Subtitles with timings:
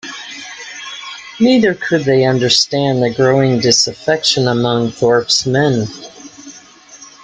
[1.39, 5.85] Neither could they understand the growing disaffection among Thorpe's men.